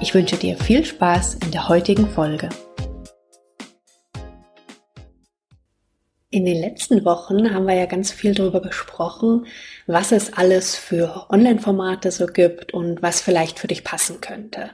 Ich 0.00 0.14
wünsche 0.14 0.36
dir 0.36 0.56
viel 0.56 0.84
Spaß 0.84 1.36
in 1.44 1.50
der 1.52 1.68
heutigen 1.68 2.08
Folge. 2.08 2.48
In 6.30 6.44
den 6.44 6.60
letzten 6.60 7.04
Wochen 7.04 7.54
haben 7.54 7.66
wir 7.66 7.74
ja 7.74 7.86
ganz 7.86 8.10
viel 8.10 8.34
darüber 8.34 8.60
gesprochen, 8.60 9.46
was 9.86 10.10
es 10.10 10.32
alles 10.32 10.74
für 10.74 11.26
Online-Formate 11.30 12.10
so 12.10 12.26
gibt 12.26 12.74
und 12.74 13.02
was 13.02 13.20
vielleicht 13.20 13.60
für 13.60 13.68
dich 13.68 13.84
passen 13.84 14.20
könnte. 14.20 14.70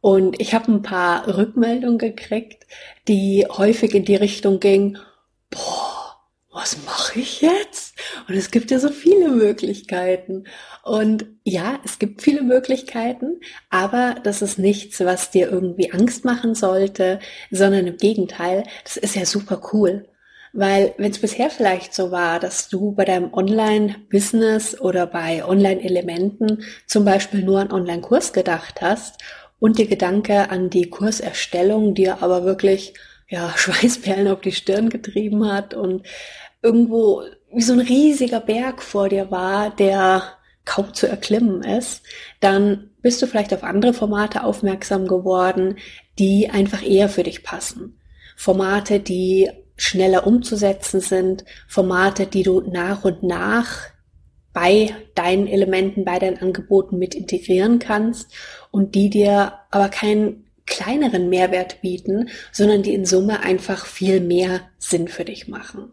Und 0.00 0.40
ich 0.40 0.54
habe 0.54 0.70
ein 0.70 0.82
paar 0.82 1.26
Rückmeldungen 1.36 1.98
gekriegt, 1.98 2.66
die 3.08 3.46
häufig 3.48 3.94
in 3.94 4.04
die 4.04 4.16
Richtung 4.16 4.60
gingen, 4.60 4.98
boah, 5.50 5.91
was 6.52 6.84
mache 6.84 7.20
ich 7.20 7.40
jetzt? 7.40 7.94
Und 8.28 8.36
es 8.36 8.50
gibt 8.50 8.70
ja 8.70 8.78
so 8.78 8.90
viele 8.90 9.30
Möglichkeiten. 9.30 10.44
Und 10.84 11.24
ja, 11.44 11.80
es 11.84 11.98
gibt 11.98 12.20
viele 12.20 12.42
Möglichkeiten, 12.42 13.40
aber 13.70 14.16
das 14.22 14.42
ist 14.42 14.58
nichts, 14.58 15.00
was 15.00 15.30
dir 15.30 15.50
irgendwie 15.50 15.92
Angst 15.92 16.24
machen 16.24 16.54
sollte, 16.54 17.20
sondern 17.50 17.86
im 17.86 17.96
Gegenteil, 17.96 18.64
das 18.84 18.98
ist 18.98 19.16
ja 19.16 19.24
super 19.24 19.62
cool. 19.72 20.06
Weil 20.52 20.94
wenn 20.98 21.10
es 21.10 21.18
bisher 21.18 21.48
vielleicht 21.48 21.94
so 21.94 22.10
war, 22.10 22.38
dass 22.38 22.68
du 22.68 22.92
bei 22.92 23.06
deinem 23.06 23.32
Online-Business 23.32 24.78
oder 24.78 25.06
bei 25.06 25.42
Online-Elementen 25.46 26.64
zum 26.86 27.06
Beispiel 27.06 27.42
nur 27.42 27.60
an 27.60 27.72
Online-Kurs 27.72 28.34
gedacht 28.34 28.82
hast 28.82 29.22
und 29.58 29.78
der 29.78 29.86
Gedanke 29.86 30.50
an 30.50 30.68
die 30.68 30.90
Kurserstellung 30.90 31.94
dir 31.94 32.22
aber 32.22 32.44
wirklich 32.44 32.92
ja, 33.32 33.52
Schweißperlen 33.56 34.28
auf 34.28 34.42
die 34.42 34.52
Stirn 34.52 34.90
getrieben 34.90 35.50
hat 35.50 35.74
und 35.74 36.06
irgendwo 36.62 37.22
wie 37.52 37.62
so 37.62 37.72
ein 37.72 37.80
riesiger 37.80 38.40
Berg 38.40 38.82
vor 38.82 39.08
dir 39.08 39.30
war, 39.30 39.70
der 39.70 40.22
kaum 40.64 40.94
zu 40.94 41.08
erklimmen 41.08 41.62
ist, 41.62 42.02
dann 42.38 42.90
bist 43.00 43.20
du 43.20 43.26
vielleicht 43.26 43.52
auf 43.52 43.64
andere 43.64 43.94
Formate 43.94 44.44
aufmerksam 44.44 45.08
geworden, 45.08 45.78
die 46.20 46.50
einfach 46.50 46.86
eher 46.86 47.08
für 47.08 47.24
dich 47.24 47.42
passen. 47.42 47.98
Formate, 48.36 49.00
die 49.00 49.50
schneller 49.76 50.26
umzusetzen 50.26 51.00
sind, 51.00 51.44
Formate, 51.66 52.26
die 52.26 52.44
du 52.44 52.60
nach 52.60 53.04
und 53.04 53.24
nach 53.24 53.88
bei 54.52 54.94
deinen 55.14 55.48
Elementen, 55.48 56.04
bei 56.04 56.18
deinen 56.18 56.38
Angeboten 56.38 56.98
mit 56.98 57.14
integrieren 57.14 57.78
kannst 57.78 58.30
und 58.70 58.94
die 58.94 59.10
dir 59.10 59.54
aber 59.70 59.88
keinen 59.88 60.44
kleineren 60.66 61.28
Mehrwert 61.28 61.80
bieten, 61.80 62.28
sondern 62.52 62.82
die 62.82 62.94
in 62.94 63.04
Summe 63.04 63.40
einfach 63.40 63.86
viel 63.86 64.20
mehr 64.20 64.60
Sinn 64.78 65.08
für 65.08 65.24
dich 65.24 65.48
machen. 65.48 65.92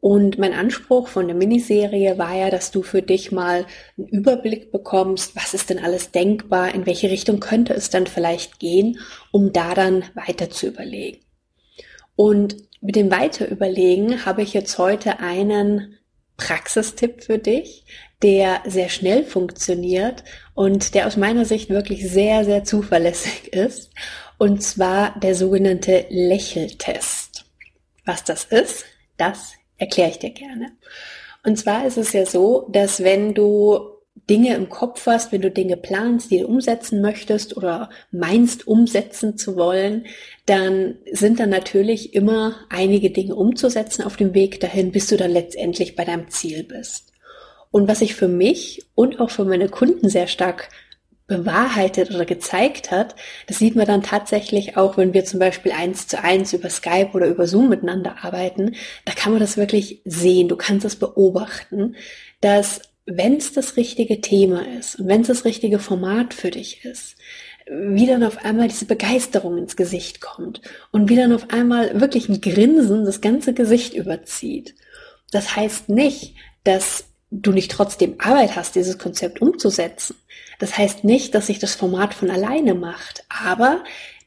Und 0.00 0.38
mein 0.38 0.52
Anspruch 0.52 1.08
von 1.08 1.26
der 1.26 1.36
Miniserie 1.36 2.18
war 2.18 2.34
ja, 2.36 2.50
dass 2.50 2.70
du 2.70 2.82
für 2.82 3.02
dich 3.02 3.32
mal 3.32 3.66
einen 3.96 4.06
Überblick 4.08 4.70
bekommst, 4.70 5.34
was 5.34 5.54
ist 5.54 5.70
denn 5.70 5.80
alles 5.80 6.12
denkbar, 6.12 6.72
in 6.72 6.86
welche 6.86 7.10
Richtung 7.10 7.40
könnte 7.40 7.74
es 7.74 7.90
dann 7.90 8.06
vielleicht 8.06 8.60
gehen, 8.60 9.00
um 9.32 9.52
da 9.52 9.74
dann 9.74 10.04
weiter 10.14 10.50
zu 10.50 10.68
überlegen. 10.68 11.18
Und 12.14 12.56
mit 12.80 12.94
dem 12.94 13.10
Weiterüberlegen 13.10 14.24
habe 14.24 14.42
ich 14.42 14.54
jetzt 14.54 14.78
heute 14.78 15.18
einen 15.18 15.97
Praxistipp 16.38 17.22
für 17.24 17.36
dich, 17.36 17.84
der 18.22 18.62
sehr 18.64 18.88
schnell 18.88 19.24
funktioniert 19.24 20.24
und 20.54 20.94
der 20.94 21.06
aus 21.06 21.18
meiner 21.18 21.44
Sicht 21.44 21.68
wirklich 21.68 22.08
sehr, 22.10 22.46
sehr 22.46 22.64
zuverlässig 22.64 23.48
ist. 23.52 23.90
Und 24.38 24.62
zwar 24.62 25.18
der 25.20 25.34
sogenannte 25.34 26.06
Lächeltest. 26.08 27.44
Was 28.06 28.24
das 28.24 28.44
ist, 28.44 28.86
das 29.18 29.52
erkläre 29.76 30.10
ich 30.10 30.18
dir 30.18 30.30
gerne. 30.30 30.72
Und 31.44 31.58
zwar 31.58 31.86
ist 31.86 31.98
es 31.98 32.12
ja 32.12 32.24
so, 32.24 32.68
dass 32.70 33.02
wenn 33.02 33.34
du 33.34 33.97
Dinge 34.28 34.54
im 34.54 34.68
Kopf 34.68 35.06
hast, 35.06 35.32
wenn 35.32 35.40
du 35.40 35.50
Dinge 35.50 35.76
planst, 35.76 36.30
die 36.30 36.40
du 36.40 36.46
umsetzen 36.46 37.00
möchtest 37.00 37.56
oder 37.56 37.88
meinst 38.10 38.66
umsetzen 38.66 39.38
zu 39.38 39.56
wollen, 39.56 40.06
dann 40.46 40.96
sind 41.10 41.40
dann 41.40 41.50
natürlich 41.50 42.14
immer 42.14 42.56
einige 42.68 43.10
Dinge 43.10 43.34
umzusetzen 43.34 44.02
auf 44.02 44.16
dem 44.16 44.34
Weg 44.34 44.60
dahin, 44.60 44.92
bis 44.92 45.06
du 45.06 45.16
dann 45.16 45.30
letztendlich 45.30 45.96
bei 45.96 46.04
deinem 46.04 46.28
Ziel 46.28 46.62
bist. 46.64 47.12
Und 47.70 47.88
was 47.88 48.00
ich 48.00 48.14
für 48.14 48.28
mich 48.28 48.86
und 48.94 49.20
auch 49.20 49.30
für 49.30 49.44
meine 49.44 49.68
Kunden 49.68 50.08
sehr 50.08 50.26
stark 50.26 50.68
bewahrheitet 51.26 52.10
oder 52.10 52.24
gezeigt 52.24 52.90
hat, 52.90 53.14
das 53.46 53.58
sieht 53.58 53.76
man 53.76 53.86
dann 53.86 54.02
tatsächlich 54.02 54.78
auch, 54.78 54.96
wenn 54.96 55.12
wir 55.12 55.26
zum 55.26 55.38
Beispiel 55.38 55.72
eins 55.72 56.06
zu 56.06 56.22
eins 56.22 56.54
über 56.54 56.70
Skype 56.70 57.10
oder 57.12 57.26
über 57.26 57.46
Zoom 57.46 57.68
miteinander 57.68 58.16
arbeiten, 58.22 58.74
da 59.04 59.12
kann 59.12 59.32
man 59.32 59.40
das 59.40 59.58
wirklich 59.58 60.00
sehen, 60.06 60.48
du 60.48 60.56
kannst 60.56 60.86
es 60.86 60.96
beobachten, 60.96 61.96
dass 62.40 62.80
wenn 63.10 63.36
es 63.36 63.54
das 63.54 63.76
richtige 63.76 64.20
Thema 64.20 64.66
ist 64.78 64.96
und 65.00 65.08
wenn 65.08 65.22
es 65.22 65.28
das 65.28 65.46
richtige 65.46 65.78
Format 65.78 66.34
für 66.34 66.50
dich 66.50 66.84
ist, 66.84 67.16
wie 67.70 68.06
dann 68.06 68.22
auf 68.22 68.44
einmal 68.44 68.68
diese 68.68 68.84
Begeisterung 68.84 69.56
ins 69.56 69.76
Gesicht 69.76 70.20
kommt 70.20 70.60
und 70.92 71.08
wie 71.08 71.16
dann 71.16 71.32
auf 71.32 71.50
einmal 71.50 72.00
wirklich 72.00 72.28
ein 72.28 72.40
Grinsen 72.40 73.06
das 73.06 73.22
ganze 73.22 73.54
Gesicht 73.54 73.94
überzieht. 73.94 74.74
Das 75.30 75.56
heißt 75.56 75.88
nicht, 75.88 76.34
dass 76.64 77.04
du 77.30 77.52
nicht 77.52 77.70
trotzdem 77.70 78.16
Arbeit 78.18 78.56
hast, 78.56 78.74
dieses 78.74 78.98
Konzept 78.98 79.40
umzusetzen. 79.40 80.16
Das 80.58 80.76
heißt 80.76 81.04
nicht, 81.04 81.34
dass 81.34 81.46
sich 81.46 81.58
das 81.58 81.74
Format 81.74 82.12
von 82.12 82.30
alleine 82.30 82.74
macht, 82.74 83.24
aber 83.28 83.84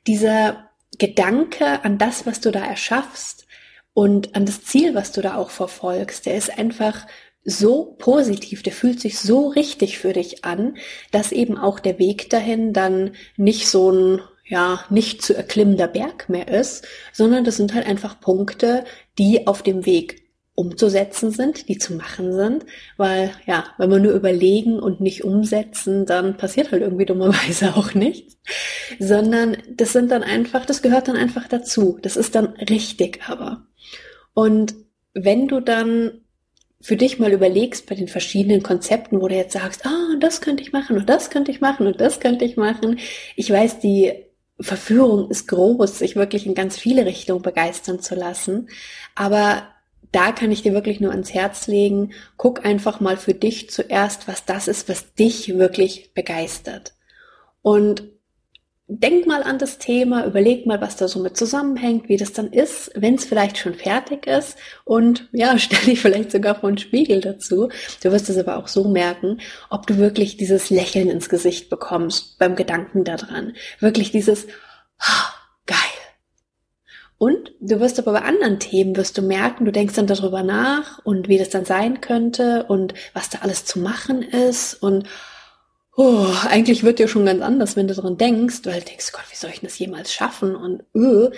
dieser 0.07 0.69
Gedanke 0.97 1.83
an 1.83 1.99
das, 1.99 2.25
was 2.25 2.41
du 2.41 2.51
da 2.51 2.63
erschaffst 2.63 3.45
und 3.93 4.35
an 4.35 4.45
das 4.45 4.63
Ziel, 4.63 4.95
was 4.95 5.11
du 5.11 5.21
da 5.21 5.35
auch 5.35 5.51
verfolgst, 5.51 6.25
der 6.25 6.35
ist 6.35 6.57
einfach 6.57 7.05
so 7.43 7.95
positiv, 7.97 8.63
der 8.63 8.73
fühlt 8.73 8.99
sich 8.99 9.19
so 9.19 9.47
richtig 9.47 9.97
für 9.97 10.13
dich 10.13 10.45
an, 10.45 10.77
dass 11.11 11.31
eben 11.31 11.57
auch 11.57 11.79
der 11.79 11.97
Weg 11.97 12.29
dahin 12.29 12.73
dann 12.73 13.11
nicht 13.37 13.67
so 13.67 13.91
ein 13.91 14.21
ja, 14.51 14.83
nicht 14.89 15.21
zu 15.21 15.33
erklimmender 15.33 15.87
Berg 15.87 16.27
mehr 16.27 16.49
ist, 16.49 16.85
sondern 17.13 17.45
das 17.45 17.55
sind 17.55 17.73
halt 17.73 17.85
einfach 17.85 18.19
Punkte, 18.19 18.83
die 19.17 19.47
auf 19.47 19.63
dem 19.63 19.85
Weg 19.85 20.21
umzusetzen 20.55 21.31
sind, 21.31 21.69
die 21.69 21.77
zu 21.77 21.93
machen 21.93 22.33
sind, 22.33 22.65
weil 22.97 23.31
ja, 23.45 23.63
wenn 23.77 23.89
wir 23.89 23.99
nur 23.99 24.11
überlegen 24.11 24.79
und 24.79 24.99
nicht 24.99 25.23
umsetzen, 25.23 26.05
dann 26.05 26.35
passiert 26.35 26.71
halt 26.71 26.81
irgendwie 26.81 27.05
dummerweise 27.05 27.75
auch 27.75 27.93
nichts, 27.93 28.37
sondern 28.99 29.57
das 29.69 29.93
sind 29.93 30.11
dann 30.11 30.23
einfach, 30.23 30.65
das 30.65 30.81
gehört 30.81 31.07
dann 31.07 31.15
einfach 31.15 31.47
dazu, 31.47 31.97
das 32.01 32.17
ist 32.17 32.35
dann 32.35 32.47
richtig 32.47 33.21
aber. 33.27 33.65
Und 34.33 34.75
wenn 35.13 35.47
du 35.47 35.61
dann 35.61 36.20
für 36.81 36.95
dich 36.95 37.19
mal 37.19 37.31
überlegst 37.31 37.87
bei 37.87 37.95
den 37.95 38.07
verschiedenen 38.07 38.63
Konzepten, 38.63 39.21
wo 39.21 39.27
du 39.27 39.35
jetzt 39.35 39.53
sagst, 39.53 39.85
ah, 39.85 40.15
das 40.19 40.41
könnte 40.41 40.63
ich 40.63 40.71
machen 40.71 40.97
und 40.97 41.09
das 41.09 41.29
könnte 41.29 41.51
ich 41.51 41.61
machen 41.61 41.87
und 41.87 42.01
das 42.01 42.19
könnte 42.19 42.45
ich 42.45 42.57
machen. 42.57 42.99
Ich 43.35 43.49
weiß, 43.51 43.79
die 43.79 44.13
Verführung 44.59 45.29
ist 45.29 45.47
groß, 45.47 45.99
sich 45.99 46.15
wirklich 46.15 46.45
in 46.45 46.55
ganz 46.55 46.77
viele 46.77 47.05
Richtungen 47.05 47.41
begeistern 47.41 47.99
zu 47.99 48.15
lassen. 48.15 48.69
Aber 49.15 49.67
da 50.11 50.31
kann 50.31 50.51
ich 50.51 50.61
dir 50.61 50.73
wirklich 50.73 50.99
nur 50.99 51.11
ans 51.11 51.33
Herz 51.33 51.67
legen, 51.67 52.13
guck 52.37 52.65
einfach 52.65 52.99
mal 52.99 53.17
für 53.17 53.33
dich 53.33 53.69
zuerst, 53.69 54.27
was 54.27 54.45
das 54.45 54.67
ist, 54.67 54.89
was 54.89 55.13
dich 55.13 55.57
wirklich 55.57 56.13
begeistert. 56.13 56.93
Und 57.61 58.03
denk 58.99 59.25
mal 59.25 59.41
an 59.41 59.57
das 59.57 59.77
Thema, 59.77 60.25
überleg 60.25 60.65
mal, 60.65 60.81
was 60.81 60.97
da 60.97 61.07
so 61.07 61.19
mit 61.21 61.37
zusammenhängt, 61.37 62.09
wie 62.09 62.17
das 62.17 62.33
dann 62.33 62.51
ist, 62.51 62.91
wenn 62.93 63.15
es 63.15 63.23
vielleicht 63.23 63.57
schon 63.57 63.73
fertig 63.73 64.27
ist 64.27 64.57
und 64.83 65.29
ja, 65.31 65.57
stell 65.59 65.79
dich 65.85 66.01
vielleicht 66.01 66.31
sogar 66.31 66.55
vor 66.55 66.67
einen 66.67 66.77
Spiegel 66.77 67.21
dazu. 67.21 67.69
Du 68.03 68.11
wirst 68.11 68.29
es 68.29 68.37
aber 68.37 68.57
auch 68.57 68.67
so 68.67 68.89
merken, 68.89 69.39
ob 69.69 69.87
du 69.87 69.97
wirklich 69.97 70.35
dieses 70.35 70.69
Lächeln 70.69 71.09
ins 71.09 71.29
Gesicht 71.29 71.69
bekommst 71.69 72.37
beim 72.37 72.55
Gedanken 72.55 73.05
daran. 73.05 73.53
Wirklich 73.79 74.11
dieses 74.11 74.47
ah, 74.99 75.33
geil. 75.65 75.77
Und 77.17 77.53
du 77.61 77.79
wirst 77.79 77.99
aber 77.99 78.13
bei 78.13 78.23
anderen 78.23 78.59
Themen 78.59 78.97
wirst 78.97 79.17
du 79.17 79.21
merken, 79.21 79.63
du 79.65 79.71
denkst 79.71 79.93
dann 79.93 80.07
darüber 80.07 80.43
nach 80.43 80.99
und 81.05 81.29
wie 81.29 81.37
das 81.37 81.49
dann 81.49 81.65
sein 81.65 82.01
könnte 82.01 82.65
und 82.67 82.93
was 83.13 83.29
da 83.29 83.39
alles 83.41 83.63
zu 83.63 83.79
machen 83.79 84.21
ist 84.21 84.73
und 84.73 85.07
oh, 85.95 86.27
eigentlich 86.47 86.83
wird 86.83 86.99
dir 86.99 87.07
schon 87.07 87.25
ganz 87.25 87.41
anders, 87.41 87.75
wenn 87.75 87.87
du 87.87 87.93
daran 87.93 88.17
denkst, 88.17 88.61
weil 88.63 88.79
du 88.79 88.85
denkst, 88.85 89.11
Gott, 89.11 89.25
wie 89.29 89.35
soll 89.35 89.51
ich 89.51 89.61
das 89.61 89.77
jemals 89.77 90.13
schaffen? 90.13 90.55
Und 90.55 90.83
öh, 90.95 91.29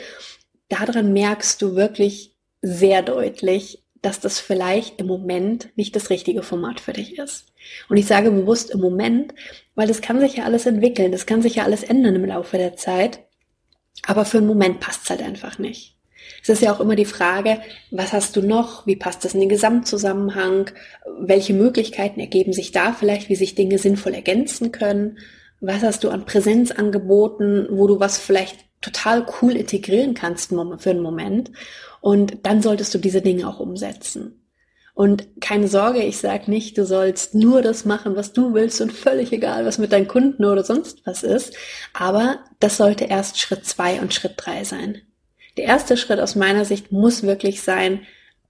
daran 0.70 1.14
merkst 1.14 1.62
du 1.62 1.76
wirklich 1.76 2.36
sehr 2.62 3.02
deutlich, 3.02 3.84
dass 4.02 4.20
das 4.20 4.40
vielleicht 4.40 5.00
im 5.00 5.08
Moment 5.08 5.70
nicht 5.76 5.96
das 5.96 6.10
richtige 6.10 6.44
Format 6.44 6.80
für 6.80 6.94
dich 6.94 7.18
ist. 7.18 7.46
Und 7.88 7.98
ich 7.98 8.06
sage 8.06 8.32
bewusst 8.32 8.70
im 8.72 8.82
Moment, 8.82 9.34
weil 9.76 9.88
das 9.88 10.02
kann 10.02 10.20
sich 10.20 10.36
ja 10.36 10.44
alles 10.44 10.66
entwickeln, 10.66 11.12
das 11.12 11.26
kann 11.26 11.42
sich 11.42 11.56
ja 11.56 11.64
alles 11.64 11.84
ändern 11.84 12.16
im 12.16 12.26
Laufe 12.26 12.58
der 12.58 12.76
Zeit. 12.76 13.22
Aber 14.06 14.26
für 14.26 14.40
einen 14.40 14.48
Moment 14.48 14.82
passt 14.82 15.04
es 15.04 15.10
halt 15.10 15.22
einfach 15.22 15.58
nicht. 15.58 15.98
Es 16.42 16.50
ist 16.50 16.62
ja 16.62 16.74
auch 16.74 16.80
immer 16.80 16.96
die 16.96 17.06
Frage, 17.06 17.60
was 17.92 18.14
hast 18.14 18.36
du 18.36 18.42
noch? 18.42 18.86
Wie 18.86 18.96
passt 18.96 19.24
das 19.24 19.34
in 19.34 19.40
den 19.40 19.50
Gesamtzusammenhang? 19.50 20.72
Welche 21.20 21.54
Möglichkeiten 21.54 22.20
ergeben 22.20 22.54
sich 22.54 22.72
da 22.72 22.94
vielleicht, 22.94 23.30
wie 23.30 23.36
sich 23.36 23.56
Dinge 23.56 23.78
sinnvoll 23.78 24.14
ergänzen 24.14 24.72
können? 24.72 25.18
Was 25.62 25.84
hast 25.84 26.04
du 26.04 26.10
an 26.10 26.26
Präsenzangeboten, 26.26 27.68
wo 27.72 27.88
du 27.88 28.00
was 28.00 28.18
vielleicht 28.18 28.66
total 28.82 29.26
cool 29.42 29.56
integrieren 29.56 30.14
kannst 30.14 30.50
für 30.50 30.90
einen 30.90 31.02
Moment? 31.02 31.52
Und 32.02 32.46
dann 32.46 32.62
solltest 32.62 32.94
du 32.94 32.98
diese 32.98 33.22
Dinge 33.22 33.48
auch 33.48 33.60
umsetzen. 33.60 34.44
Und 34.96 35.42
keine 35.42 35.68
Sorge, 35.68 36.04
ich 36.04 36.18
sage 36.18 36.52
nicht, 36.52 36.78
du 36.78 36.86
sollst 36.86 37.34
nur 37.34 37.62
das 37.62 37.84
machen, 37.84 38.16
was 38.16 38.34
du 38.34 38.54
willst 38.54 38.80
und 38.80 38.92
völlig 38.92 39.32
egal, 39.32 39.66
was 39.66 39.80
mit 39.80 39.92
deinen 39.92 40.08
Kunden 40.08 40.46
oder 40.46 40.64
sonst 40.64 41.06
was 41.06 41.24
ist. 41.24 41.56
Aber 41.94 42.40
das 42.60 42.78
sollte 42.78 43.06
erst 43.06 43.40
Schritt 43.40 43.66
zwei 43.66 44.00
und 44.02 44.14
Schritt 44.14 44.34
drei 44.38 44.64
sein. 44.64 45.02
Der 45.58 45.66
erste 45.66 45.98
Schritt 45.98 46.20
aus 46.20 46.36
meiner 46.36 46.66
Sicht 46.66 46.92
muss 46.92 47.24
wirklich 47.24 47.62
sein, 47.62 48.02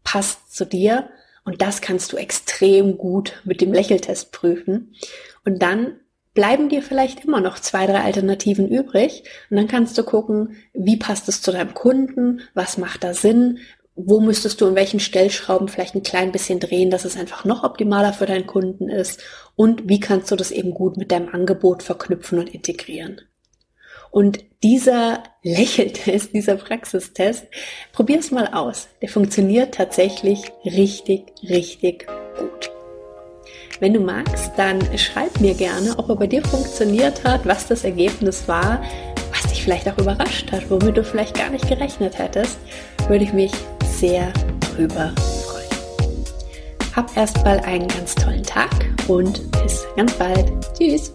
passt 0.04 0.56
zu 0.56 0.66
dir. 0.66 1.10
Und 1.46 1.62
das 1.62 1.82
kannst 1.82 2.14
du 2.14 2.18
extrem 2.18 2.98
gut 2.98 3.42
mit 3.44 3.60
dem 3.60 3.74
Lächeltest 3.74 4.32
prüfen. 4.32 4.96
Und 5.44 5.62
dann 5.62 6.00
bleiben 6.34 6.70
dir 6.70 6.82
vielleicht 6.82 7.26
immer 7.26 7.42
noch 7.42 7.60
zwei, 7.60 7.86
drei 7.86 8.02
Alternativen 8.02 8.68
übrig. 8.70 9.24
Und 9.50 9.58
dann 9.58 9.68
kannst 9.68 9.98
du 9.98 10.04
gucken, 10.04 10.58
wie 10.74 10.98
passt 10.98 11.28
es 11.28 11.42
zu 11.42 11.52
deinem 11.52 11.74
Kunden, 11.74 12.42
was 12.54 12.78
macht 12.78 13.04
da 13.04 13.14
Sinn, 13.14 13.60
wo 13.96 14.20
müsstest 14.20 14.60
du 14.60 14.68
in 14.68 14.76
welchen 14.76 15.00
Stellschrauben 15.00 15.68
vielleicht 15.68 15.94
ein 15.94 16.02
klein 16.02 16.32
bisschen 16.32 16.60
drehen, 16.60 16.90
dass 16.90 17.06
es 17.06 17.16
einfach 17.16 17.46
noch 17.46 17.64
optimaler 17.64 18.14
für 18.14 18.26
deinen 18.26 18.48
Kunden 18.48 18.90
ist? 18.90 19.22
Und 19.56 19.88
wie 19.88 20.00
kannst 20.00 20.32
du 20.32 20.36
das 20.36 20.50
eben 20.50 20.74
gut 20.74 20.98
mit 20.98 21.12
deinem 21.12 21.30
Angebot 21.30 21.84
verknüpfen 21.84 22.40
und 22.40 22.54
integrieren. 22.54 23.22
Und 24.14 24.46
dieser 24.62 25.24
Lächeltest, 25.42 26.34
dieser 26.34 26.56
Praxistest, 26.56 27.48
probier 27.94 28.20
es 28.20 28.30
mal 28.30 28.48
aus. 28.54 28.88
Der 29.02 29.10
funktioniert 29.10 29.74
tatsächlich 29.74 30.52
richtig, 30.64 31.34
richtig 31.42 32.06
gut. 32.38 32.72
Wenn 33.80 33.96
du 33.96 34.00
magst, 34.00 34.52
dann 34.56 34.80
schreib 35.00 35.42
mir 35.42 35.56
gerne, 35.56 35.98
ob 35.98 36.10
er 36.10 36.16
bei 36.16 36.28
dir 36.28 36.44
funktioniert 36.44 37.24
hat, 37.24 37.46
was 37.48 37.68
das 37.68 37.84
Ergebnis 37.84 38.48
war, 38.48 38.84
was 39.32 39.52
dich 39.52 39.64
vielleicht 39.64 39.90
auch 39.90 39.98
überrascht 39.98 40.52
hat, 40.52 40.70
womit 40.70 40.96
du 40.96 41.04
vielleicht 41.04 41.36
gar 41.36 41.50
nicht 41.50 41.68
gerechnet 41.68 42.20
hättest, 42.20 42.60
würde 43.08 43.24
ich 43.24 43.34
mich 43.34 43.52
sehr 43.84 44.32
drüber 44.76 45.12
freuen. 45.44 46.26
Hab 46.96 47.18
erstmal 47.18 47.60
einen 47.62 47.88
ganz 47.88 48.14
tollen 48.14 48.44
Tag 48.44 48.70
und 49.08 49.52
bis 49.64 49.88
ganz 49.98 50.14
bald. 50.14 50.54
Tschüss. 50.78 51.12